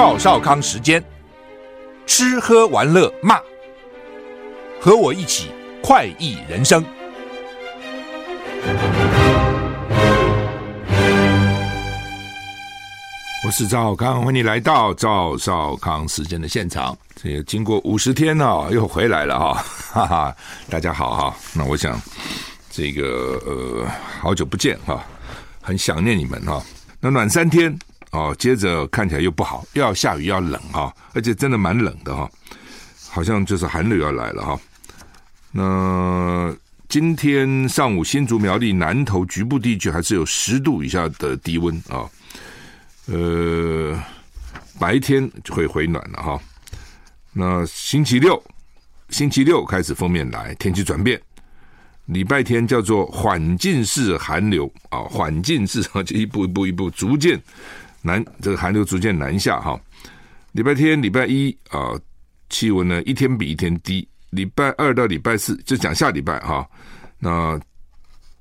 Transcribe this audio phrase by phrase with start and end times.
[0.00, 1.04] 赵少康时间，
[2.06, 3.38] 吃喝玩乐骂，
[4.80, 5.50] 和我一起
[5.82, 6.82] 快意人生。
[13.44, 16.96] 我是赵少康，欢迎来到赵少康时间的现场。
[17.14, 20.36] 这个经过五十天呢，又回来了哈， 哈哈！
[20.70, 21.36] 大家好哈。
[21.52, 22.00] 那我想，
[22.70, 23.86] 这个呃，
[24.22, 25.04] 好久不见哈，
[25.60, 26.62] 很想念你们哈。
[27.00, 27.78] 那暖三天。
[28.10, 32.28] 哦，接着看起来又不好，又要下雨，要冷哈，而且真的蛮冷的哈，
[33.08, 34.60] 好像就是寒流要来了哈。
[35.52, 36.54] 那
[36.88, 42.10] 今天上午新竹苗栗南投局部地区还是有十度以下的低温啊，
[43.06, 43.96] 呃，
[44.78, 46.40] 白天就会回暖了哈。
[47.32, 48.42] 那星期六，
[49.10, 51.20] 星期六开始封面来，天气转变，
[52.06, 57.40] 礼拜天叫做缓进式寒流啊，缓进式啊 就一步一步一步逐渐。
[58.02, 59.78] 南这个寒流逐渐南下哈，
[60.52, 61.92] 礼拜天、礼拜一啊，
[62.48, 64.06] 气温呢一天比一天低。
[64.30, 66.64] 礼拜二到礼拜四就讲下礼拜哈，
[67.18, 67.60] 那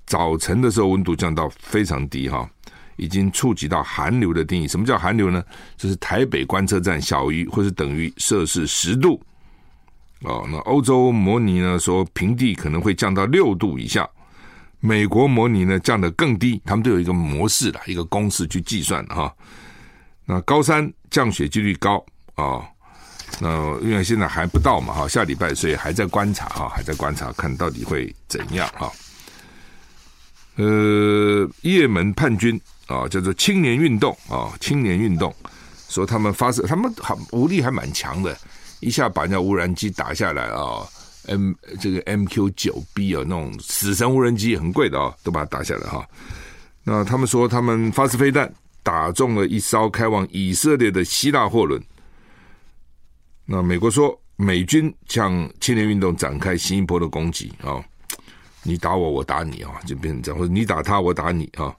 [0.05, 2.49] 早晨的时候温度降到非常低哈，
[2.97, 4.67] 已经触及到寒流的定义。
[4.67, 5.43] 什么叫寒流呢？
[5.77, 9.19] 就是台北观测站小于或是等于摄氏十度
[10.21, 10.47] 哦。
[10.49, 14.07] 那欧洲模拟呢说平地可能会降到六度以下。
[14.79, 19.33] 美国模拟呢降得更低，他们都有一个模式的一个公式去计算哈。
[20.25, 22.03] 那高山降雪几率高
[22.35, 22.63] 啊、
[23.41, 28.89] 那因为现在还不到嘛哈，下礼拜所以还在观察哈，还在观察看到底会怎样哈。
[30.55, 35.33] 呃，叶门叛军啊、叫做青年运动啊、青年运动
[35.89, 38.37] 说他们发射，他们还武力还蛮强的，
[38.79, 40.87] 一下把人家无人机打下来啊。
[41.29, 46.05] M 这个 MQ 九 B 啊，那种死神无人机很贵的啊，都把它打下来哈。
[46.83, 51.81] 那他们说他们发射飞弹打中了一艘开往以色列的希腊货轮。
[53.45, 57.83] 那美国说美军向青年运动展开新一波的攻击啊，
[58.63, 61.75] 你打我，我打你啊，就变成这样，或者你打他，我打你啊。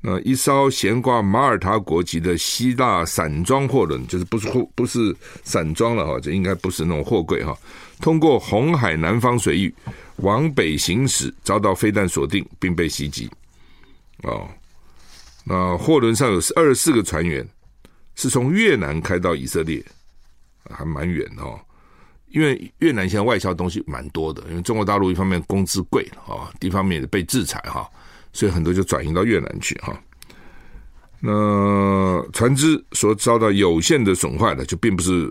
[0.00, 7.56] 那一艘悬挂马耳他国籍的希腊散装货轮，就是不是货不是散装了哈，这应该不是那种货柜哈。
[8.00, 9.74] 通过红海南方水域
[10.16, 13.30] 往北行驶，遭到飞弹锁定并被袭击。
[14.22, 14.48] 哦，
[15.44, 17.46] 那货轮上有二十四个船员，
[18.14, 19.84] 是从越南开到以色列，
[20.70, 21.58] 还蛮远的哦。
[22.30, 27.88] 因为越南现在外销东西蛮多的，因为中国大陆一方面工资贵啊，一方面也被制裁哈。
[28.32, 29.98] 所以很多就转移到越南去哈。
[31.20, 35.28] 那船只所遭到有限的损坏的，就并不是，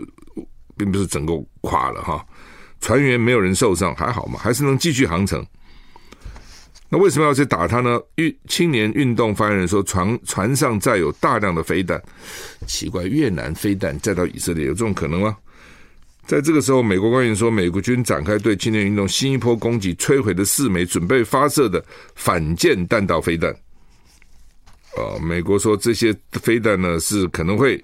[0.76, 2.26] 并不是整个垮了哈。
[2.80, 5.44] 船员没有人受伤，还好嘛，还是能继续航程。
[6.90, 8.00] 那为什么要去打他呢？
[8.14, 12.02] 运青年运动发言人说，船船上载有大量的飞弹，
[12.66, 15.36] 奇怪，越南飞弹载到以色列有这种可能吗？
[16.26, 21.84] 在这个时候，美国官员说，美国军展开对青年运动新一波攻击，摧毁了四枚准备发射的
[22.14, 23.50] 反舰弹道飞弹。
[24.96, 27.82] 哦，美国说这些飞弹呢是可能会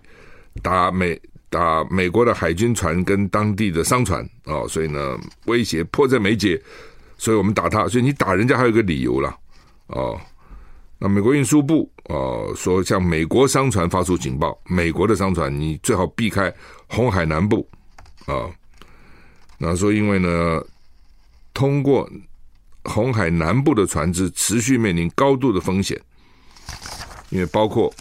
[0.62, 1.21] 打美
[1.54, 5.16] 打美国的海军船跟当地的商船哦，所以呢
[5.47, 6.60] 威胁迫在眉睫，
[7.16, 7.87] 所以我们打他。
[7.87, 9.38] 所以你打人家还有个理由了
[9.87, 10.20] 哦。
[10.98, 16.53] 那美国运输部哦说向美国商船发出警报，美国的商船你最好避开
[16.88, 17.64] 红海南部。
[18.26, 18.50] 啊，
[19.56, 20.60] 那说因为呢，
[21.53, 22.10] 通过
[22.82, 25.97] 红海南部的船只持续面临高度的风险，
[27.31, 27.94] 因为包括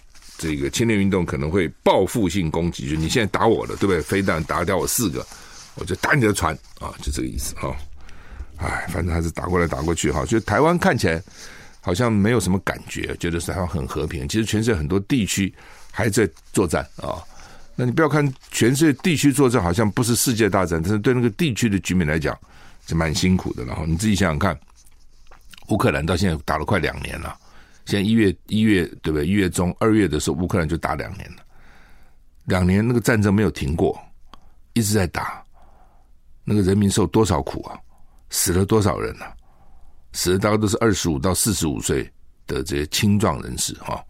[0.44, 4.02] 这个青年运动可能会报复性攻击，就你现在打我的，对不对？
[4.02, 5.26] 飞弹打掉我四个，
[5.76, 7.74] 我就打你的船啊，就这个意思哈。
[8.58, 10.26] 哎，反正还是打过来打过去哈。
[10.26, 11.24] 就台湾看起来
[11.80, 14.28] 好像没有什么感觉，觉得台湾很和平。
[14.28, 15.54] 其实全世界很多地区
[15.92, 17.24] 还在作战啊。
[17.74, 18.22] 那你不要看
[18.52, 22.38] 全世界地区作战好像不是世界大战，但是对那个地区的居民来讲
[22.86, 23.64] 是蛮辛苦的。
[23.64, 24.60] 然后你自己想想看，
[25.70, 27.36] 乌克兰到现在打了快两年了，
[27.86, 29.26] 现在一月一月对不对？
[29.26, 31.44] 一月中二月的时候，乌克兰就打两年了，
[32.46, 34.00] 两年那个战争没有停过，
[34.74, 35.44] 一直在打，
[36.44, 37.78] 那个人民受多少苦啊？
[38.30, 39.34] 死了多少人啊？
[40.14, 42.04] 死的大概都是二十五到四十五岁
[42.48, 44.04] 的这些青壮人士哈。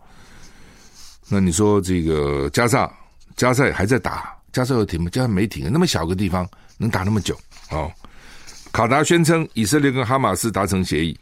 [1.30, 2.92] 那你说这个加萨？
[3.36, 5.10] 加萨还在打，加萨有停吗？
[5.10, 6.48] 加萨没停，那么小个地方
[6.78, 7.36] 能打那么久？
[7.72, 7.92] 哦，
[8.72, 11.18] 卡达宣称以色列跟哈马斯达成协议，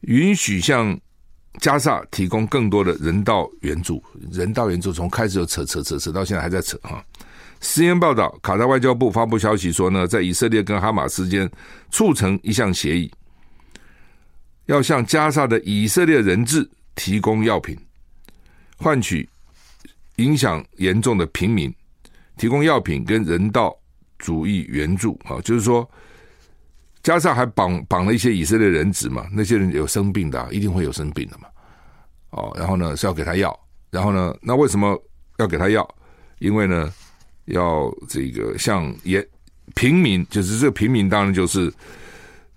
[0.00, 0.98] 允许向
[1.60, 4.02] 加萨提供更多的人道援助。
[4.30, 7.04] 人道援助从开始就扯扯扯扯到现在还在扯哈。
[7.60, 11.50] CNN 报道，卡达外交部发布消息说呢，在以色列跟哈马斯间
[11.90, 13.10] 促成一项协议，
[14.66, 17.78] 要向加萨的以色列人质提供药品，
[18.76, 19.28] 换取。
[20.16, 21.74] 影响严重的平民，
[22.36, 23.74] 提供药品跟人道
[24.18, 25.90] 主义援助啊，就是说，
[27.02, 31.48] 加上还绑绑了一些以色列人质嘛，那些人有生病的，一定会有生病的嘛，
[32.30, 33.58] 哦，然后呢是要给他药，
[33.90, 35.00] 然后呢，那为什么
[35.38, 35.88] 要给他药？
[36.38, 36.92] 因为呢，
[37.46, 39.26] 要这个像也
[39.74, 41.72] 平民，就是这个平民，当然就是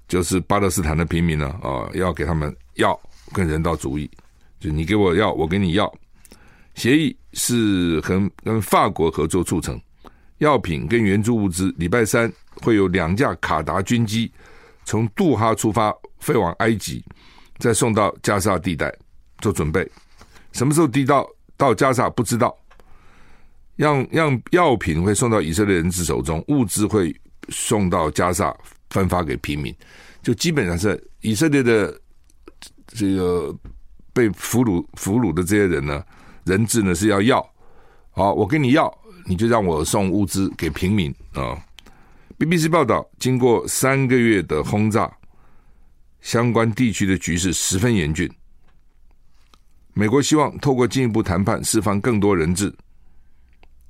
[0.08, 3.00] 就是巴勒斯坦的平民了啊，要给他们药
[3.34, 4.10] 跟人道主义，
[4.60, 5.92] 就你给我药，我给你药。
[6.76, 9.80] 协议是和跟法国合作促成，
[10.40, 14.32] 药品跟援助物资，礼拜三会有两架卡达军机
[14.84, 17.04] 从杜哈出发飞往埃及，
[17.58, 18.94] 再送到加沙地带
[19.40, 19.90] 做准备。
[20.52, 21.28] 什么时候递到
[21.58, 22.56] 到加沙不知道。
[23.78, 27.14] 让让药品会送到以色列人质手中，物资会
[27.50, 28.56] 送到加沙
[28.90, 29.76] 分发给平民，
[30.24, 31.94] 就基本上是以色列的
[32.88, 33.54] 这个
[34.14, 36.02] 被俘虏俘虏的这些人呢。
[36.46, 37.46] 人质呢是要药，
[38.12, 38.88] 好，我给你要，
[39.26, 41.58] 你就让我送物资给平民啊。
[42.40, 45.12] BBC 报道，经过三个月的轰炸，
[46.22, 48.30] 相关地区的局势十分严峻。
[49.94, 52.74] 美国希望透过进一步谈判释放更多人质。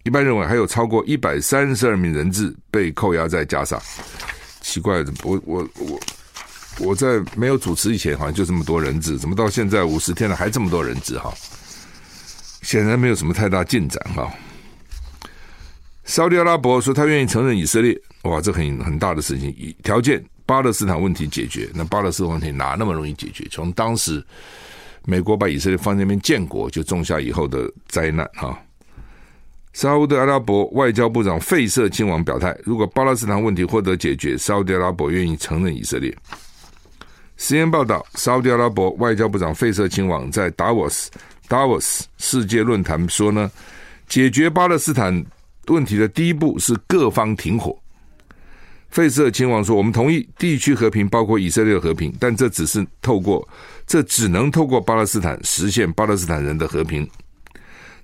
[0.03, 3.81] 一般认为还有超过一百三十二名人质被扣押在加沙。
[4.61, 5.99] 奇怪，我我我
[6.79, 11.33] 我在没有主持以前好像就这么多人质，怎么到现在五十天了还这么多人质哈？
[12.61, 14.31] 显然没有什么太大进展哈。
[16.05, 19.49] 沙特阿拉伯说他愿意承认以色列，哇，这很很大的事情。
[19.57, 23.45] 以条件巴勒斯坦问题解决，那巴勒斯坦问题哪那么容易解决？
[23.49, 24.23] 从当时
[25.03, 28.57] 美国把以色列放在那边建国，就种下以后的灾难哈。
[29.73, 36.15] 沙特阿拉伯外交部长费瑟亲王表态，如果巴勒斯坦问题获得解决，沙特阿拉伯愿意承认以色列。
[37.35, 41.09] 实验报道，沙特阿拉伯外交部长费瑟亲王在达沃斯。
[41.47, 43.51] 达沃斯世界论坛说呢，
[44.07, 45.25] 解决巴勒斯坦
[45.73, 47.77] 问题的第一步是各方停火。
[48.89, 53.47] 费瑟亲王说：“我们同意地区和平，包括以色列的和平，但这只是透过，
[53.85, 57.07] 这只能透过巴勒斯坦实现巴勒斯坦人的和平。”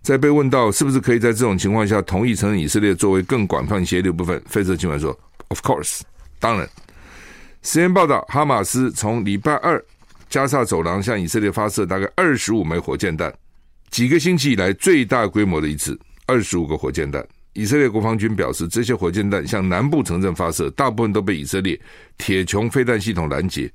[0.02, 5.18] 在被问到是不是可以在这种情况下同意承认以色列作为更广泛协议的部分，费瑟亲王说
[5.50, 6.02] ：“Of course，
[6.40, 6.68] 当然。”
[7.62, 9.84] 实验报道，哈马斯从礼拜二。
[10.30, 13.34] 加萨走廊向以色列发射大概二十五枚火箭弹，
[13.90, 17.22] 几个星期以来最大规模的一次，二十五个火箭弹。
[17.54, 21.80] 以色列国防军表示，这些火箭弹向南部城镇发射，大部分都被以色列
[22.18, 23.72] 铁穹飞弹系统拦截。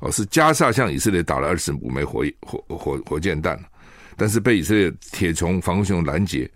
[0.00, 3.58] 哦，是加萨向以色列打了二十五枚火火火火箭弹，
[4.16, 6.50] 但是被以色列铁穹防空系统拦截，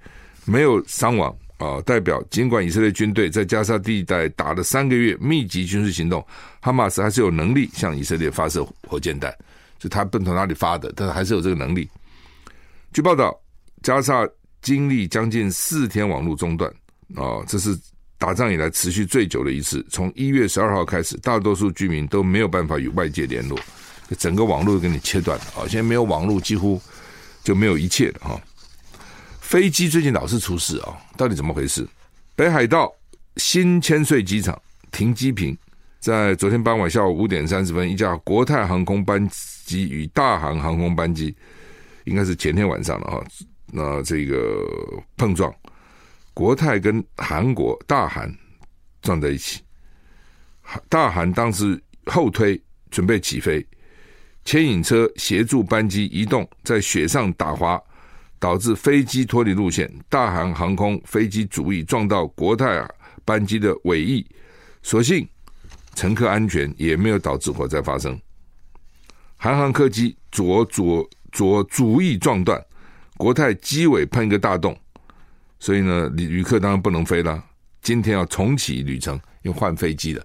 [0.44, 1.34] 没有伤亡。
[1.58, 6.24] 啊，代表尽管以色列军队在加沙地带打了三个月密集军事行动，
[6.60, 9.36] 哈马斯还是有能力向以色列发射火箭弹，
[9.76, 11.90] 就他不从哪里发的，但是还是有这个能力。
[12.92, 13.36] 据报道，
[13.82, 14.24] 加沙
[14.60, 16.70] 经历将近四天网络中断，
[17.14, 17.78] 啊，这是
[18.18, 19.84] 打仗以来持续最久的一次。
[19.90, 23.58] 从一月十二号开始，大多数居民都没有办法与外界联络，
[24.18, 25.62] 整个网络都给你切断了啊！
[25.68, 26.80] 现在没有网络，几乎
[27.44, 28.40] 就没有一切了哈。
[29.40, 31.86] 飞机最近老是出事啊，到底怎么回事？
[32.34, 32.92] 北海道
[33.36, 35.56] 新千岁机场停机坪，
[36.00, 39.26] 在昨天傍晚下午五点三十分，一架国泰航空班
[39.64, 41.34] 机与大韩航空班机，
[42.04, 43.24] 应该是前天晚上了哈，
[43.72, 44.64] 那这个
[45.16, 45.54] 碰撞，
[46.34, 48.32] 国泰跟韩国大韩
[49.02, 49.62] 撞在一起，
[50.88, 52.60] 大韩当时后推
[52.90, 53.66] 准备起飞，
[54.44, 57.82] 牵引车协助班机移动，在雪上打滑。
[58.40, 62.88] 导致飞机脱离路线，大韩航空飞机主翼撞到国泰啊
[63.24, 64.24] 班机的尾翼，
[64.80, 65.28] 所幸
[65.96, 68.16] 乘客安全，也没有导致火灾发生。
[69.36, 72.64] 韩航客机左左左主翼撞断，
[73.18, 74.74] 国泰机尾喷一个大洞，
[75.58, 77.44] 所以呢，旅旅客当然不能飞了。
[77.82, 80.24] 今天要重启旅程，又换飞机了。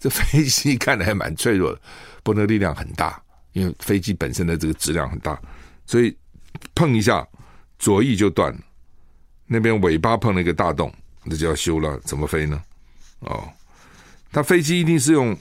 [0.00, 1.80] 这飞机看来还蛮脆弱的，
[2.24, 5.40] 不能力量很大，因为飞机本身的这个质量很大，
[5.86, 6.16] 所以。
[6.74, 7.26] 碰一下，
[7.78, 8.58] 左翼就断了。
[9.44, 10.90] 那边尾巴碰了一个大洞，
[11.22, 12.00] 那就要修了。
[12.00, 12.62] 怎么飞呢？
[13.18, 13.46] 哦，
[14.32, 15.36] 它飞机一定是用，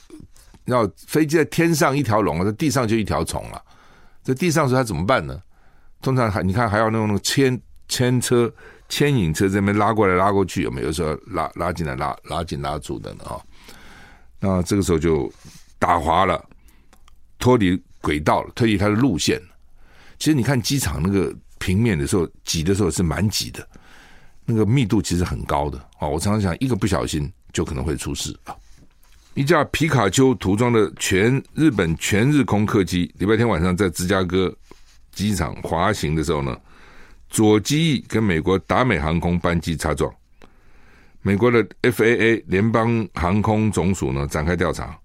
[0.66, 3.64] 要飞机在天上一条龙，在地上就一条虫了。
[4.24, 5.42] 在地上时它怎么办呢？
[6.06, 8.54] 通常还你看还要弄那种牵牵车、
[8.88, 13.24] 牵引车这边拉过来拉过去，有没有时候拉拉进来拉拉紧拉住的呢？
[13.24, 13.42] 啊，
[14.40, 15.34] 那这个时候就
[15.80, 16.40] 打滑了，
[17.40, 19.42] 脱离轨道了，脱离它的路线。
[20.20, 23.68] 其实你看机场那个平面的时候，挤的时候是蛮挤的，
[24.46, 26.08] 那个密度其实很高的啊！
[26.08, 28.56] 我常常想，一个不小心就可能会出事啊！
[29.34, 34.56] 一架皮卡丘涂装的全日本全日空客机，礼拜天晚上在芝加哥
[35.16, 36.56] 机场滑行的时候呢，
[37.30, 40.14] 左机翼跟美国达美航空班机擦撞。
[41.22, 44.96] 美国的 FAA 联邦航空总署呢展开调查，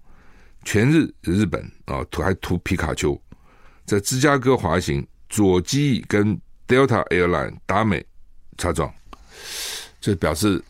[0.63, 3.19] 全日日本啊图还图皮卡丘
[3.85, 8.05] 在芝加哥滑行，左机翼跟 Delta Airline 达美
[8.59, 8.93] 擦撞，
[9.99, 10.63] 这表示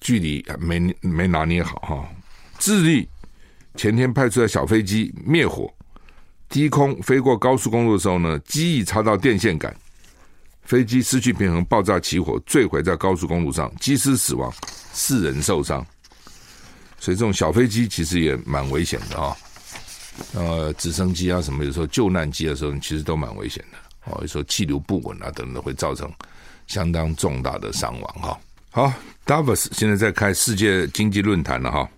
[0.00, 2.08] 距离没没拿捏好哈。
[2.58, 3.08] 智利
[3.74, 5.72] 前天派出的小飞机灭火，
[6.48, 9.74] 低空飞过高速公路的时候呢，机翼插到电线杆。
[10.62, 14.52] 飞机失去平衡，爆炸起火，坠毁在高速公路上，机师死亡，
[14.92, 15.86] 四人受伤。
[16.98, 19.36] 所以这种小飞机其实也蛮危险的啊。
[20.34, 23.78] 呃，直升机啊什么，有时候救难机的时候，其实都蛮危险的。
[24.10, 26.10] 哦，有时候气流不稳啊等等，会造成
[26.66, 28.40] 相当重大的伤亡哈。
[28.70, 28.92] 好
[29.24, 31.88] ，Davos 现在在开世界经济论坛了哈，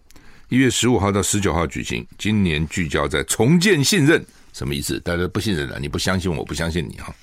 [0.50, 2.07] 一月十五号到十九号举行。
[2.19, 4.99] 今年聚焦在重建信任，什么意思？
[5.00, 7.14] 大家不信任了，你不相信我，不相信你哈。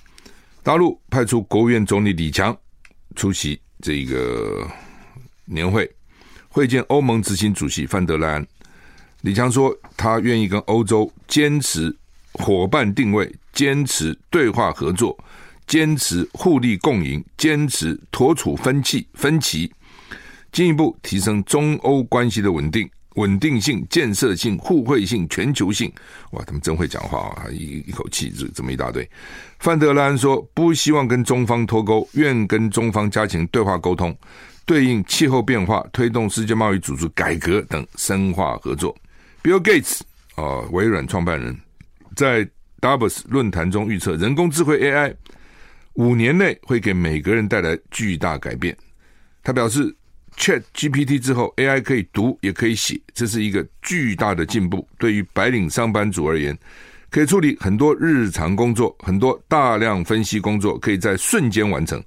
[0.64, 2.58] 大陆派出国务院总理李强
[3.16, 4.68] 出席这个
[5.46, 5.90] 年会，
[6.50, 8.48] 会见欧盟执行主席范德莱恩。
[9.22, 11.96] 李强说，他愿意跟欧洲坚持
[12.34, 15.18] 伙伴定位，坚持对话合作，
[15.68, 19.72] 坚持互利共赢，坚持妥处分歧分歧，
[20.52, 22.90] 进一步提升中欧关系的稳定。
[23.16, 25.92] 稳定性、建设性、互惠性、全球性，
[26.32, 27.48] 哇，他们真会讲话啊！
[27.52, 29.10] 一一口气这这么一大堆。
[29.60, 34.16] 范德兰说，不希望跟中方脱钩，愿跟中方加强对话沟通，
[34.66, 38.96] 对应气候变化，推动世界贸易组织改革等深化合作。
[39.42, 40.02] Bill Gates
[40.36, 41.58] 啊、呃，微软创办人，
[42.16, 42.48] 在
[42.82, 45.16] Davos 论坛中预测，人工智慧 AI
[45.94, 48.76] 五年内会给每个人带来巨大改变。
[49.42, 49.96] 他表示。
[50.38, 54.88] Chat GPT 之后，AI 可以读也可以写，这是一个巨大的进步。
[54.98, 56.58] 对于白领上班族而言，
[57.10, 62.04] 可以处理很多日常工作，很多大量分析工作可以在瞬间完成，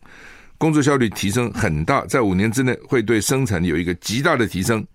[0.59, 4.87] 工作效率提升很大，在五年之内会对生产力有一个极大的提升。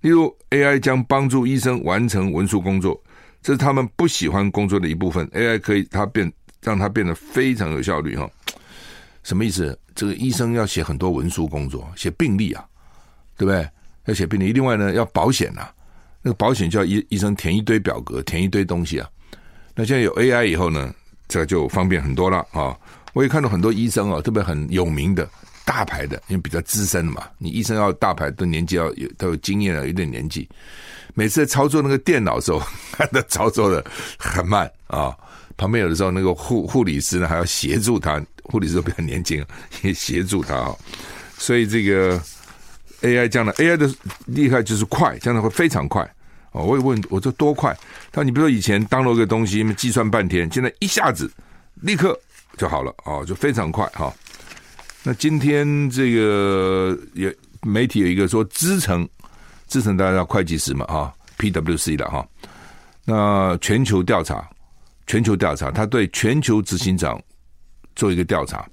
[0.00, 3.00] 例如，AI 将帮助医生完成文书工作，
[3.42, 5.26] 这是他们不喜欢工作的一部分。
[5.28, 6.32] AI 可以它变
[6.62, 8.28] 让它变得非常有效率哈。
[9.26, 9.76] 什么意思？
[9.92, 12.64] 这个医生要写很多文书工作，写病历啊，
[13.36, 13.68] 对不对？
[14.04, 14.52] 要写病历。
[14.52, 15.68] 另外呢，要保险呐、
[16.22, 19.10] 那个保险就要医医生填一堆表格，填一堆东西啊。
[19.74, 20.94] 那现在有 AI 以后呢，
[21.26, 22.78] 这就方便很多了啊。
[23.14, 25.28] 我也看到很多医生啊，特别很有名的
[25.64, 27.26] 大牌的，因为比较资深的嘛。
[27.36, 30.48] 你医生要大牌，都年纪要有都有经验了，有点年纪。
[31.14, 32.62] 每次在操作那个电脑的时候，
[32.96, 33.84] 他操作的
[34.16, 35.16] 很慢啊。
[35.56, 39.44] 旁边有的时候，那个护护理师呢还要协助他，护理师都比较年轻，
[39.82, 40.74] 也协助他啊。
[41.38, 42.20] 所以这个
[43.02, 43.92] AI 将来 AI 的
[44.26, 46.02] 厉害就是快，将来会非常快
[46.52, 46.64] 哦。
[46.64, 47.76] 我也问，我说多快？
[48.10, 51.30] 他说你比如说以前 download 个东西，计算半天，现在一下子
[51.74, 52.18] 立刻
[52.56, 54.12] 就好了哦，就非常快哈。
[55.02, 59.08] 那今天这个也媒体有一个说资诚，
[59.66, 62.26] 资诚大家会计师嘛哈，PWC 的哈。
[63.04, 64.48] 那全球调查。
[65.08, 67.16] 全球调查，他对全球执行长
[67.96, 68.68] 做一个调查，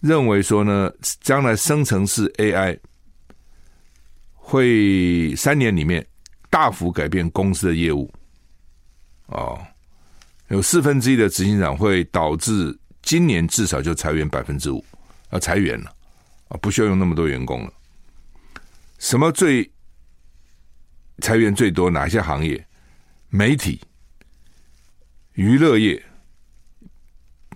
[0.00, 0.90] 认为说呢，
[1.20, 2.78] 将来生成式 AI
[4.32, 6.06] 会三年里面
[6.48, 8.10] 大幅改变公司的业务。
[9.26, 9.60] 哦，
[10.48, 14.82] 有四分之一的执行长会导致今年至少就裁员百分之五，
[15.30, 15.94] 要裁员了
[16.48, 17.72] 啊，不需要用那么多员工了。
[18.98, 19.70] 什么最
[21.18, 21.90] 裁员最多？
[21.90, 22.66] 哪些行业？
[23.28, 23.80] 媒体。
[25.34, 26.02] 娱乐业、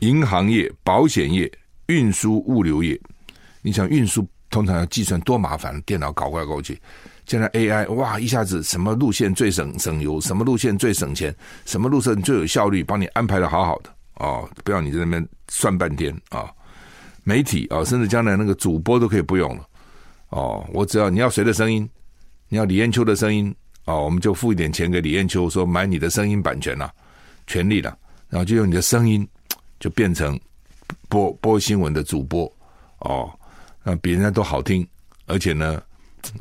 [0.03, 1.51] 银行业、保险业、
[1.87, 3.01] 运输物流业，
[3.63, 6.77] 你想运输通常要计算多麻烦，电脑搞过来搞去。
[7.25, 11.33] 现在 AI 哇，一下子什么路线最省省油，什么路线最省钱，
[11.65, 13.95] 什么路线最有效率，帮你安排的好好的。
[14.15, 16.51] 哦，不要你在那边算半天啊、
[17.23, 19.65] 媒体啊、哦，甚至将来那个主播都可以不用了。
[20.31, 21.89] 哦，我只要你要谁的声音，
[22.49, 23.55] 你要李艳秋的声音
[23.85, 26.93] 哦，我们就付一点钱给李艳秋，说买你的声音版权了、
[27.47, 27.97] 权利了，
[28.29, 29.27] 然后就用你的声音，
[29.83, 30.39] 就变成
[31.09, 32.51] 播播新闻的主播
[32.99, 33.29] 哦，
[33.83, 34.87] 那比人家都好听，
[35.27, 35.83] 而且呢，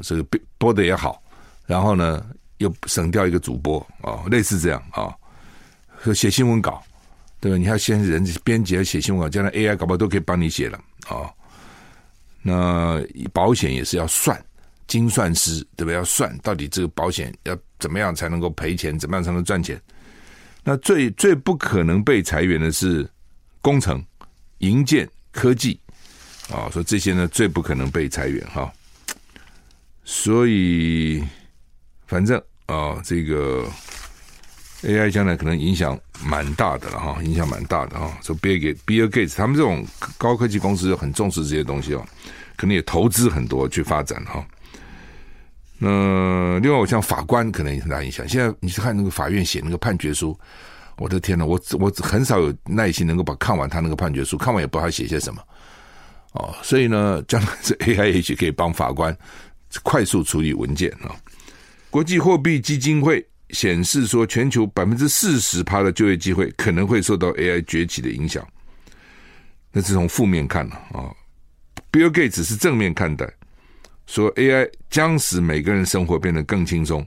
[0.04, 1.20] 这个播播的也好，
[1.66, 2.24] 然后呢
[2.60, 5.10] 又省掉一个主播哦，类似这样啊，
[6.04, 6.84] 说、哦、写新闻稿，
[7.40, 7.58] 对吧？
[7.58, 10.80] 你要先人编辑要写新闻稿，将来 AI 搞不好都可以帮你写了、
[11.10, 11.28] 哦。
[12.44, 13.02] 那
[13.34, 14.40] 保险也是要算，
[14.86, 15.92] 精算师对吧？
[15.92, 19.82] 要算到底这个保险要怎么样才能够赔钱，怎么样才能赚钱。
[20.64, 23.10] 那最最不可能被裁员的是
[23.62, 24.04] 工程、
[24.58, 25.80] 营建、科技
[26.52, 28.72] 啊，说这些呢最不可能被裁员哈。
[30.04, 31.24] 所以
[32.08, 33.66] 反正啊，这个
[34.82, 38.18] AI 将来可能影响蛮大的了哈，影响蛮大的哈。
[38.22, 39.86] 说 Bill Bill Gates 他们这种
[40.18, 42.06] 高科技公司很重视这些东西哦，
[42.58, 44.46] 可能也投资很多去发展哈。
[45.78, 48.28] 那另外，我像法官可能也很大影响。
[48.28, 50.38] 现在你去看那个法院写那个判决书，
[51.02, 55.42] 我的天呐，我我很少有耐心能够把看完他那个判决书，看完也不知道他写些什么
[56.34, 56.56] 哦。
[56.62, 59.18] 所以呢，将来这 AI 也许可以帮法官
[59.82, 61.16] 快速处理文件啊。
[61.90, 63.26] 国际货币基金会。
[63.54, 68.48] 显示说，全球百分之四十趴的就业机会可能会受到 AI 崛起的影响。
[69.74, 71.12] 那是从负面看了啊
[71.92, 73.30] ，Bill Gates 是正面看待，
[74.08, 77.06] 说 AI 将使每个人生活变得更轻松。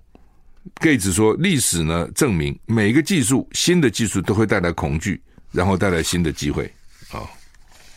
[0.81, 5.21] Gates 说，历史呢证明，每个技术新的技术都会带来恐惧，
[5.53, 6.65] 然后带来新的机会
[7.11, 7.23] 啊。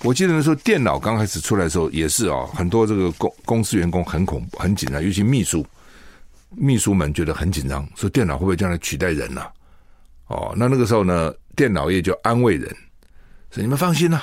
[0.04, 5.66] 我记得那时候电脑刚开始出来的时候，也是啊，很多这个公公司员工很恐、很紧张，尤其秘书。
[6.52, 9.42] 秘书们觉得很紧张，说电脑会不会将来取代人呢、
[10.28, 12.70] 哦，那那个时候呢，电脑业就安慰人，
[13.52, 14.22] 说你们放心呐、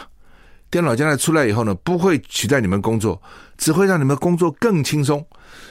[0.71, 3.21] 电脑将来出来以后呢，不会取代你们工作，
[3.57, 5.25] 只会让你们工作更轻松，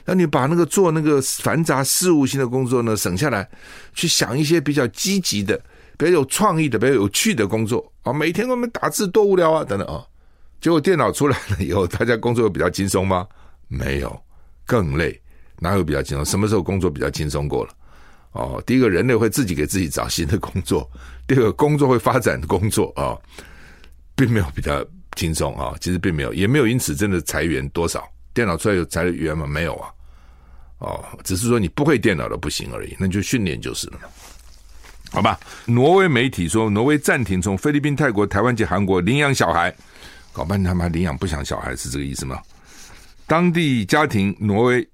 [0.06, 3.50] 让你把那个做那个繁杂事务性的工作呢省下来，
[3.94, 5.60] 去想一些比较积极的、
[5.98, 8.14] 比较有创意的、比较有趣的工作啊。
[8.14, 10.04] 每天我们打字多无聊啊，等等啊。
[10.62, 13.28] 结果电脑出来了以后，大家工作有比较轻松吗？
[13.68, 14.18] 没有，
[14.66, 15.20] 更累。
[15.60, 16.26] 哪有比较轻松？
[16.26, 17.72] 什么时候工作比较轻松过了？
[18.32, 20.82] 哦，第一个，人类会自己给自己找新的工作；
[21.28, 23.16] 第二个，工作会发展的工作啊、
[24.16, 24.84] 并没有比较
[25.16, 28.08] 轻松啊、其实并没有，也没有因此真的裁员多少。
[28.34, 29.46] 电脑出来有裁员吗？
[29.46, 29.90] 没有啊，
[30.80, 34.08] 哦，只是说你不会电脑的不行而已，那就训练就是了嘛，
[35.12, 35.40] 好吧？
[35.66, 39.74] 挪威媒体说，挪威暂停从菲律宾、泰国、台湾及韩国领养小孩，
[40.32, 42.42] 搞半天他们还领养不想小孩，是这个意思吗？
[43.28, 44.88] 当地家庭挪威。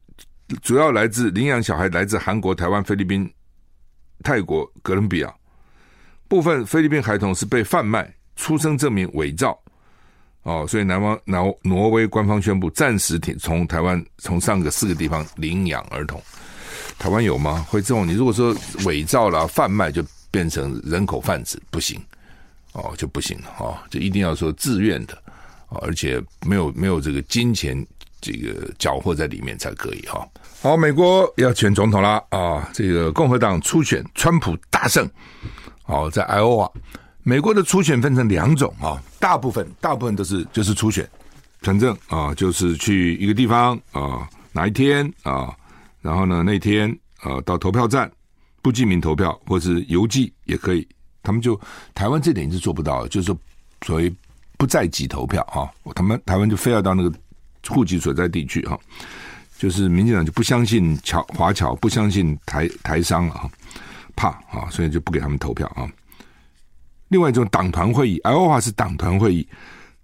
[0.63, 3.31] 主要来自领养小孩，来自韩国、台湾、菲律宾、
[4.23, 5.31] 泰国、哥伦比亚。
[6.27, 9.55] 部分菲律宾孩童是被贩卖，出生证明伪造。
[10.43, 16.21] 哦，所以南方、挪挪威官方宣布暂时停从台湾从上个四个地方领养儿童。
[16.97, 17.65] 台湾有吗？
[17.69, 18.07] 会这种？
[18.07, 21.99] 你如果说伪造了贩卖，就变成人口贩子，不行。
[22.73, 23.47] 哦，就不行了。
[23.59, 25.17] 哦，就一定要说自愿的，
[25.69, 27.85] 而且没有没有这个金钱。
[28.21, 30.27] 这个缴获在里面才可以哈。
[30.61, 32.69] 好，美国要选总统了啊！
[32.73, 35.09] 这个共和党初选，川普大胜。
[35.83, 36.71] 好，在爱奥华，
[37.29, 41.07] 美国的初选分成两种啊，大部分大部分都是就是初选，
[41.61, 45.55] 反正啊就是去一个地方啊，哪一天啊，
[46.01, 46.89] 然后呢那天
[47.19, 48.11] 啊到投票站
[48.63, 50.87] 不记名投票，或是邮寄也可以。
[51.21, 51.59] 他们就
[51.93, 53.31] 台湾这点是做不到，就是
[53.85, 54.11] 所谓
[54.57, 57.13] 不在籍投票啊，他们台湾就非要到那个。
[57.67, 58.79] 户籍所在地区哈，
[59.59, 63.51] 就是民进党就不相信侨华侨，不相信台台商了哈，
[64.15, 65.85] 怕啊，所以就不给他们投票啊。
[67.09, 69.47] 另外一种党团会议，爱奥华是党团会议，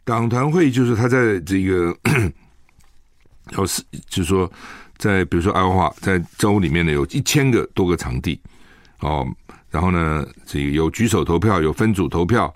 [0.03, 1.97] 党团会议就是他在这个，
[3.51, 4.51] 要 是就是说
[4.97, 8.39] 在比如说爱奥华在州里面呢，有一千个多个场地
[8.99, 9.25] 哦，
[9.71, 12.53] 然后呢，这个有举手投票，有分组投票。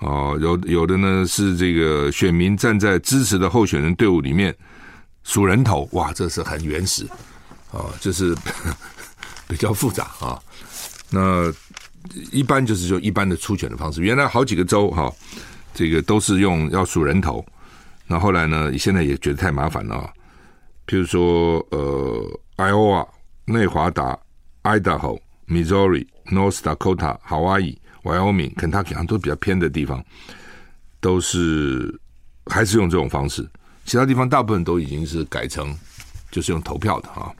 [0.00, 4.54] 哦，有有的呢是这个选民站在支持的候选人队伍里面
[5.24, 7.08] 数人头，哇，这是很原始，
[7.70, 8.36] 哦，就是
[9.48, 10.38] 比较复杂啊。
[11.08, 11.50] 那
[12.32, 15.12] 一般就是就一般的初选的方式，原来好几个州哈、
[15.74, 17.44] 这个都是用要数人头，
[18.06, 20.12] 那后来呢，现在也觉得太麻烦了啊。
[20.86, 23.08] 譬如说，呃，爱奥瓦、
[23.44, 24.18] 内华达、
[24.62, 27.76] Idaho、Missouri、North Dakota、Hawaii。
[28.06, 30.00] Wyoming、肯塔基好像都比较偏的地方，
[31.00, 31.92] 都是
[32.44, 33.44] 还是用这种方式。
[33.84, 35.76] 其他地方大部分都已经是改成
[36.30, 37.34] 就是用投票的哈。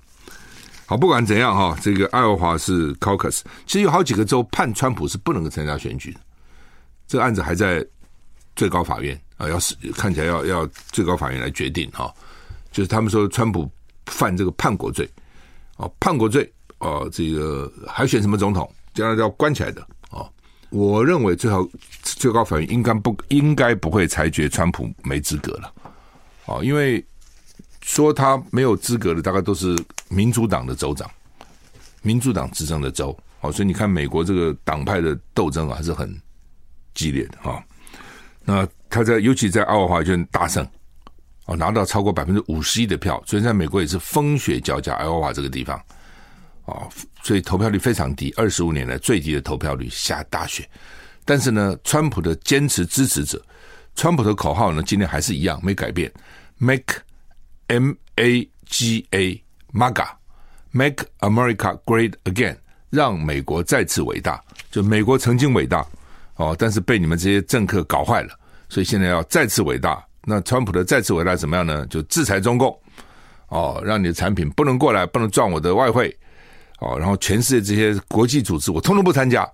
[0.86, 6.20] 好，不管怎样哈，这个爱奥华是 Caucus，其实有好几个州判川普是不能够参加选举的。
[7.08, 7.84] 这个案子还在
[8.54, 12.12] 最高法院啊，要是看起来要要最高法院来决定哈。
[12.70, 13.68] 就是他们说川普
[14.06, 15.10] 犯这个叛国罪
[15.76, 18.70] 哦，叛国罪哦，这个还选什么总统？
[18.94, 20.24] 将来要关起来的啊。
[20.70, 21.66] 我认为最好
[22.02, 25.72] 最高法院应该不应该不会裁决川普没资格了，
[26.46, 27.04] 啊，因为
[27.86, 31.08] 说他没有资格的大概都是民主党的州长，
[32.02, 36.12] 民主党执政的州，哦，所以你看美国这个党派的斗争啊还是很
[36.94, 37.64] 激烈的哈。
[38.44, 40.66] 那他在尤其在奥华州大胜，
[41.44, 45.80] 哦，拿到超过百分之五十一的票，所以在美国也是风雪交加，爱奥华这个地方。
[46.64, 46.88] 哦，
[47.22, 50.68] 所以投票率非常低，二十五年来最低的投票率，下大雪。
[51.24, 53.40] 但是呢，川普的坚持支持者，
[53.94, 56.12] 川普的口号呢，今天还是一样没改变
[56.58, 56.96] ，Make
[57.68, 60.06] M A G A MAGA
[60.72, 62.56] Make America Great Again，
[62.90, 64.42] 让美国再次伟大。
[64.70, 65.86] 就美国曾经伟大
[66.36, 70.04] 哦，但是被你们这些政客搞坏了，所以现在要再次伟大。
[70.24, 71.86] 那川普的再次伟大怎么样呢？
[71.86, 72.78] 就制裁中共
[73.48, 76.14] 哦，让你的产品不能过来，不能赚我的外汇
[76.80, 76.98] 哦。
[76.98, 79.48] 然后全世界这些国际组织我通通不参加，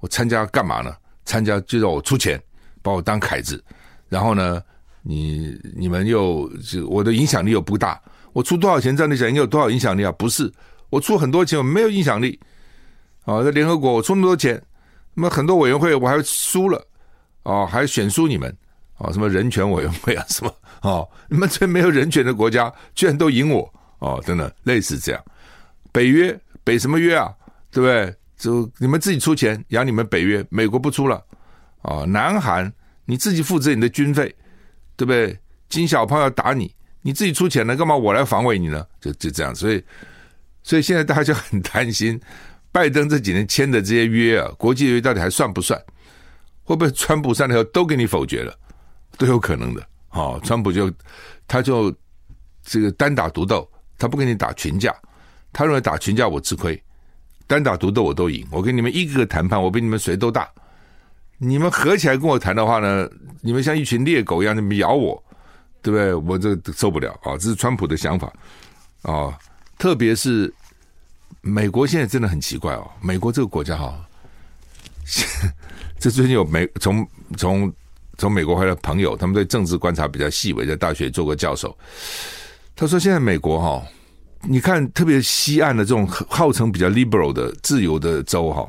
[0.00, 0.94] 我参加干嘛呢？
[1.24, 2.42] 参加就让我出钱，
[2.82, 3.62] 把我当凯子。
[4.08, 4.62] 然后呢，
[5.08, 8.00] 你你们又就我的影响力又不大，
[8.32, 10.10] 我出多少钱赚的钱，你有多少影响力啊？
[10.18, 10.52] 不是，
[10.90, 12.38] 我出很多钱，我没有影响力。
[13.24, 14.60] 啊，在联合国我出那么多钱，
[15.14, 16.84] 那么很多委员会我还输了，
[17.44, 18.52] 哦，还选输你们，
[18.98, 25.24] 哦，什么人权委员会啊，什么哦，你们这没有人权的国家居然都赢我，哦，等等，类似这样。
[25.92, 27.32] 北约，北什么约啊？
[27.70, 28.14] 对不对？
[28.36, 31.24] 就你们自己出钱养你们北约，美国不出了，
[31.82, 32.72] 哦，南韩
[33.04, 34.34] 你自己负责你的军费，
[34.96, 35.38] 对不对？
[35.68, 38.86] 金小胖要打你，你自己出钱了，干嘛我来防卫你呢？
[39.00, 39.84] 就就这样，所以，
[40.62, 42.20] 所以现在大家就很担心。
[42.70, 45.80] 拜登这几年签的这些约啊，国际约到底还算不算？
[46.62, 48.56] 会不会川普上台后都给你否决了？
[49.18, 49.86] 都有可能的。
[50.10, 50.92] 哦，川普就
[51.48, 51.94] 他就
[52.62, 54.94] 这个单打独斗，他不跟你打群架，
[55.52, 56.80] 他认为打群架我吃亏，
[57.46, 58.46] 单打独斗我都赢。
[58.50, 60.48] 我跟你们一个个谈判，我比你们谁都大。
[61.38, 63.08] 你们合起来跟我谈的话呢，
[63.40, 65.22] 你们像一群猎狗一样，你们咬我，
[65.82, 66.14] 对不对？
[66.14, 67.32] 我这受不了啊！
[67.38, 68.32] 这是川普的想法
[69.02, 69.38] 啊，
[69.78, 70.52] 特别是。
[71.42, 74.04] 美国现在真的很奇怪哦，美国这个国家哈，
[75.96, 77.72] 这最近有美从从
[78.18, 81.76] 从美国回来的朋友，他们对政治观察比较细微，在大学做过教授。
[82.74, 83.86] 他说，现在美国哈，
[84.42, 88.68] 你看特别西岸的这种号称比较 liberal 的自由的州哈，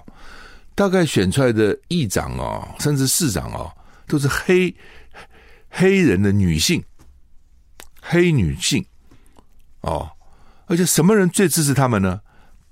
[0.78, 3.74] 大概选出来的议长啊，甚至市长啊，
[4.06, 4.72] 都是黑
[5.72, 6.84] 黑人的女性，
[8.00, 8.86] 黑女性
[9.82, 10.08] 哦，
[10.68, 12.22] 而且什么人最支持他们呢？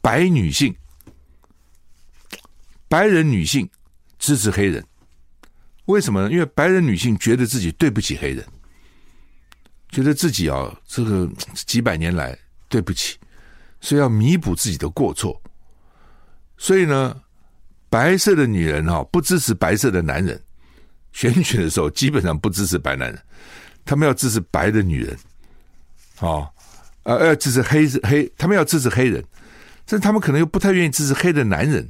[0.02, 0.76] 白女性，
[2.88, 3.68] 白人女性
[4.20, 4.86] 支持黑人，
[5.86, 6.32] 为什么呢？
[6.32, 8.46] 因为白人女性觉得自己对不起黑人，
[9.90, 12.38] 觉得自己啊，这个几百年来
[12.70, 13.18] 对不起，
[13.82, 15.42] 所以要弥补自己的过错。
[16.56, 17.20] 所以呢，
[17.90, 20.40] 白色的女人哈不支持白色的男人，
[21.14, 23.22] 选举的时候基本上不支持白男人，
[23.86, 25.18] 他们要支持白的女人，
[26.20, 26.50] 啊，
[27.04, 29.24] 呃，要支持黑黑，他们要支持黑人。
[29.88, 31.88] 但他们可能又不太愿意支持黑的男人，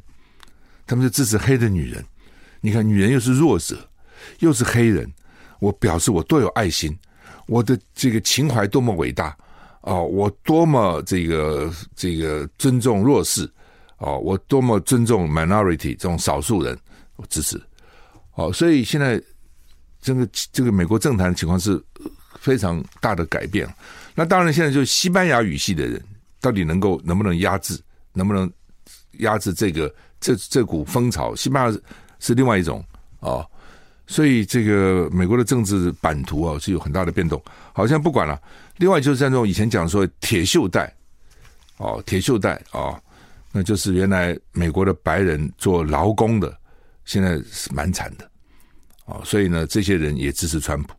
[0.85, 2.03] 他们就支持黑的女人。
[2.59, 3.77] 你看，女人又是弱者，
[4.39, 5.09] 又是黑人，
[5.59, 6.93] 我表示我多有爱心，
[7.47, 9.35] 我的这个情怀多么伟大
[9.81, 13.49] 哦，我多么这个这个尊重弱势
[13.97, 16.77] 哦，我多么尊重 minority 这种少数人，
[17.15, 17.61] 我支持
[18.33, 18.51] 哦。
[18.51, 19.21] 所以现在
[20.01, 21.81] 这个这个美国政坛的情况是
[22.39, 23.67] 非常大的改变。
[24.13, 26.01] 那当然，现在就是西班牙语系的人。
[26.41, 27.75] 到底能够能不能压制？
[28.13, 28.47] 能不能
[29.13, 31.35] 压制这个这这股风潮？
[31.35, 31.79] 西班牙
[32.19, 32.85] 是另外一种、
[33.21, 33.43] 哦，
[34.05, 37.43] 所以这个美国的政治版图啊是有很大的变动。
[37.73, 38.39] 好像不管了。
[38.77, 40.93] 另外就是像这种以前讲说铁锈带
[41.77, 43.03] 哦，铁锈带啊、哦，
[43.57, 46.53] 那就是原来美国的白人做劳工的，
[47.05, 48.25] 现在是蛮惨的
[49.05, 49.21] 啊、哦。
[49.23, 50.93] 所以呢，这些人也支持川普，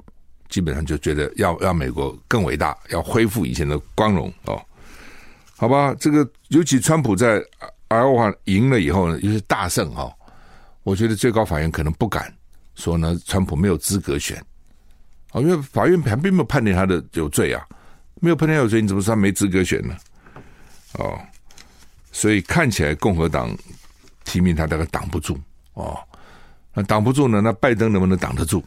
[0.49, 4.59] 基本上就觉得要让美国更伟大，要恢复以前的光荣哦。
[5.55, 7.45] 好吧，这个尤其川普在
[7.88, 10.12] 爱奥华赢了以后呢，又是大胜哈、哦。
[10.83, 12.35] 我觉得最高法院可能不敢
[12.75, 14.42] 说呢，川普没有资格选
[15.31, 17.62] 啊，因为法院还并没有判定他的有罪啊，
[18.23, 19.95] 没有判定他有罪，你怎么说他没资格选呢？
[20.95, 21.21] 哦，
[22.17, 23.55] 所以看起来共和党
[24.25, 25.39] 提名他大概挡不住
[25.75, 25.99] 哦，
[26.73, 27.43] 那挡不住呢？
[27.43, 28.65] 那拜登能不能挡得住？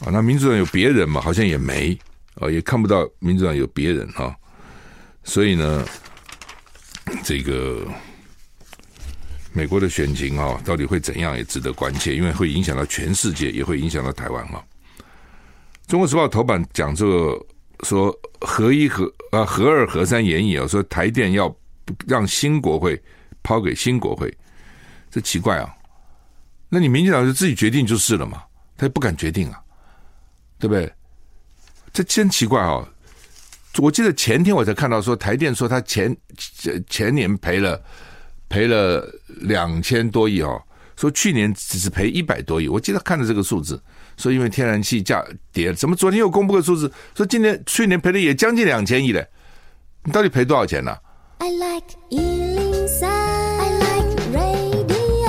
[0.00, 1.22] 啊，那民主党有别人嘛？
[1.22, 1.98] 好像也没
[2.34, 4.36] 啊，也看不到民主党有别人哈。
[5.22, 5.86] 所以呢，
[7.22, 7.86] 这个
[9.54, 14.62] 美国的选情啊，到底会怎样，也值得关切，因为会影响到全世界，也会影响到台湾啊。
[15.86, 17.46] 中国时报头版讲这个
[17.84, 21.48] 说合一合啊合二合三演义啊，说台电要
[22.06, 23.00] 让新国会
[23.42, 24.32] 抛给新国会，
[25.10, 25.74] 这奇怪啊。
[26.68, 28.42] 那你民进党就自己决定就是了嘛，
[28.76, 29.62] 他也不敢决定啊，
[30.58, 30.92] 对不对？
[31.92, 32.88] 这真奇怪啊。
[33.78, 36.16] 我记得前天我才看到说台电说他前
[36.88, 37.82] 前年赔了
[38.48, 40.62] 赔了两千多亿哦，
[40.96, 42.68] 说去年只是赔一百多亿。
[42.68, 43.82] 我记得看的这个数字，
[44.16, 49.26] 说因为天然气价跌，怎么昨天又公布个数字，说今年去年赔的也将近两千亿嘞？
[50.04, 50.96] 你到底赔多少钱呢、
[51.44, 55.28] ？I like 103, I like radio。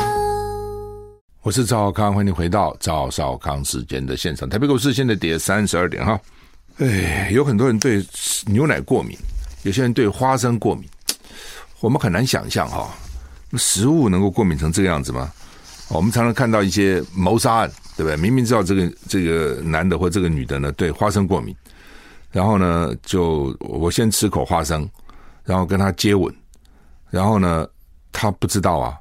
[1.41, 4.47] 我是赵少康，欢迎回到赵少康时间的现场。
[4.47, 6.17] 台北股市现在跌三十二点哈。
[6.77, 8.01] 哎，有很多人对
[8.45, 9.17] 牛奶过敏，
[9.63, 10.85] 有些人对花生过敏，
[11.81, 12.95] 我们很难想象哈，
[13.57, 15.29] 食物能够过敏成这个样子吗？
[15.89, 18.15] 我们常常看到一些谋杀案，对不对？
[18.15, 21.53] 明明知道这个这个男的或这个女的呢，对花生过敏，
[22.31, 24.89] 然后呢，就我先吃口花生，
[25.45, 26.33] 然后跟他接吻，
[27.09, 27.67] 然后呢，
[28.11, 28.97] 他不知道啊，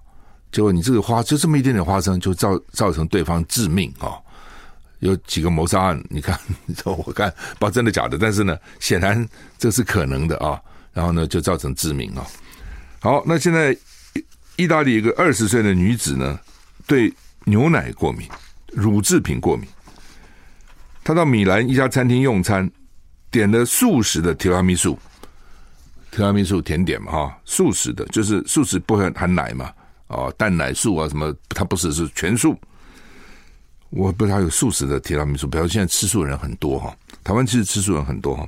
[0.52, 4.22] 结果你这个花就这么一点点花生，就造造成对方致命啊、哦！
[5.00, 6.38] 有几个谋杀案，你看，
[6.84, 7.28] 我看
[7.58, 9.26] 不知道真的假的，但是呢，显然
[9.58, 10.60] 这是可能的啊。
[10.92, 12.24] 然后呢，就造成致命啊。
[13.00, 13.76] 好，那现在
[14.56, 16.38] 意大利一个二十岁的女子呢，
[16.86, 17.12] 对
[17.44, 18.28] 牛奶过敏，
[18.68, 19.68] 乳制品过敏。
[21.02, 22.70] 她到米兰一家餐厅用餐，
[23.30, 24.96] 点了素食的提拉米苏，
[26.14, 29.74] 提拉米苏甜点嘛哈，素食的，就是素食不会含奶嘛，
[30.06, 32.56] 哦，蛋奶素啊什么，它不是是全素。
[33.90, 38.46] 我不知道有素食的提拉米苏，比如现在吃素的人很多哈，台湾其实吃素人很多哈，